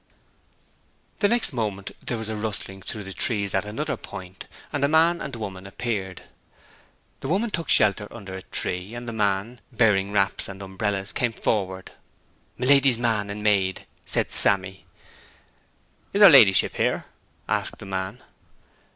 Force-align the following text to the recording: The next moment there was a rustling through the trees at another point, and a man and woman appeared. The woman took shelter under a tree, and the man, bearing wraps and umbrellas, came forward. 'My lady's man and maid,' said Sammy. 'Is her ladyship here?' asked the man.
The 1.19 1.27
next 1.27 1.53
moment 1.53 1.91
there 2.01 2.17
was 2.17 2.27
a 2.27 2.35
rustling 2.35 2.81
through 2.81 3.03
the 3.03 3.13
trees 3.13 3.53
at 3.53 3.65
another 3.65 3.95
point, 3.97 4.47
and 4.73 4.83
a 4.83 4.87
man 4.87 5.21
and 5.21 5.35
woman 5.35 5.67
appeared. 5.67 6.23
The 7.19 7.27
woman 7.27 7.51
took 7.51 7.69
shelter 7.69 8.07
under 8.09 8.33
a 8.33 8.41
tree, 8.41 8.95
and 8.95 9.07
the 9.07 9.13
man, 9.13 9.59
bearing 9.71 10.11
wraps 10.11 10.49
and 10.49 10.59
umbrellas, 10.63 11.11
came 11.11 11.31
forward. 11.33 11.91
'My 12.57 12.65
lady's 12.65 12.97
man 12.97 13.29
and 13.29 13.43
maid,' 13.43 13.85
said 14.03 14.31
Sammy. 14.31 14.87
'Is 16.13 16.21
her 16.23 16.29
ladyship 16.31 16.77
here?' 16.77 17.05
asked 17.47 17.77
the 17.77 17.85
man. 17.85 18.23